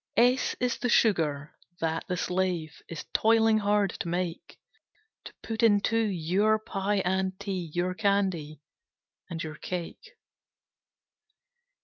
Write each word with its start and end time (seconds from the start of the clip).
S 0.17 0.53
S 0.55 0.55
is 0.59 0.77
the 0.79 0.89
Sugar, 0.89 1.55
that 1.79 2.03
the 2.07 2.17
slave 2.17 2.81
Is 2.89 3.05
toiling 3.13 3.59
hard 3.59 3.91
to 3.99 4.07
make, 4.07 4.59
To 5.25 5.33
put 5.43 5.61
into 5.61 5.99
your 5.99 6.57
pie 6.57 7.03
and 7.05 7.39
tea, 7.39 7.69
Your 7.75 7.93
candy, 7.93 8.61
and 9.29 9.43
your 9.43 9.57
cake. 9.57 10.17